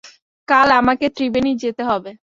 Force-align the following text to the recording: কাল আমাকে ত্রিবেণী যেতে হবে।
কাল 0.47 0.67
আমাকে 0.79 1.05
ত্রিবেণী 1.15 1.51
যেতে 1.63 1.83
হবে। 1.89 2.11